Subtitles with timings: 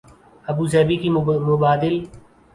[0.51, 1.95] Abu Dhabi کی مبادل